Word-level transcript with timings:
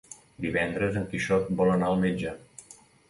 Divendres 0.45 0.97
en 1.01 1.05
Quixot 1.11 1.51
vol 1.61 1.69
anar 1.75 1.91
al 1.93 2.01
metge. 2.07 2.35